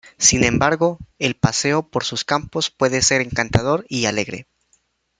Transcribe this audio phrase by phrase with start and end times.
[0.17, 4.47] Sin embargo el paseo por sus campos puede ser encantador y alegre.